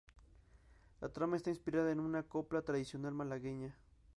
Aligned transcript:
La 0.99 1.09
trama 1.09 1.35
está 1.37 1.51
inspirada 1.51 1.91
en 1.91 1.99
una 1.99 2.23
copla 2.23 2.63
tradicional 2.63 3.13
malagueña. 3.13 3.77